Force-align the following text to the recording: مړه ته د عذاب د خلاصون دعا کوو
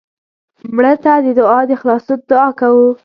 مړه 0.75 0.93
ته 1.03 1.13
د 1.23 1.25
عذاب 1.51 1.63
د 1.69 1.71
خلاصون 1.81 2.19
دعا 2.29 2.49
کوو 2.59 2.87